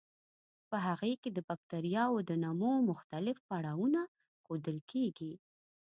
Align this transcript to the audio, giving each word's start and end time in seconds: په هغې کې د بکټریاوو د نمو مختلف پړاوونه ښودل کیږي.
په 0.69 0.77
هغې 0.87 1.13
کې 1.21 1.29
د 1.33 1.39
بکټریاوو 1.49 2.19
د 2.29 2.31
نمو 2.43 2.73
مختلف 2.91 3.37
پړاوونه 3.49 4.01
ښودل 4.43 4.77
کیږي. 4.91 5.33